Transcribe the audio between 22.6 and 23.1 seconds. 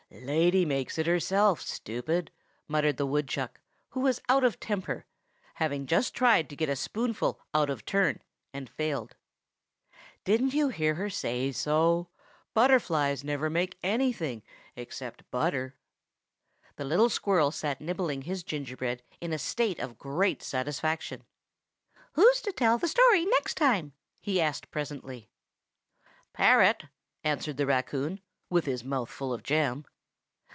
the